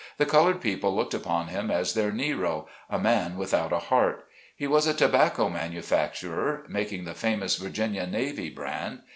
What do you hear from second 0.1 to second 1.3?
The colored people looked